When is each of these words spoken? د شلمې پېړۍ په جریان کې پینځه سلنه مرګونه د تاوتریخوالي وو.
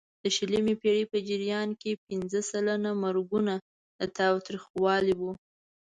د 0.21 0.23
شلمې 0.35 0.73
پېړۍ 0.81 1.03
په 1.11 1.17
جریان 1.29 1.69
کې 1.81 1.99
پینځه 2.07 2.41
سلنه 2.49 2.91
مرګونه 3.03 3.53
د 3.99 4.01
تاوتریخوالي 4.17 5.13
وو. 5.19 5.31